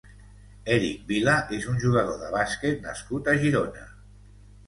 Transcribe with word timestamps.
Eric 0.75 1.01
Vila 1.09 1.33
és 1.57 1.67
un 1.73 1.77
jugador 1.83 2.17
de 2.23 2.31
bàsquet 2.37 2.81
nascut 2.87 3.29
a 3.35 3.35
Girona. 3.45 3.85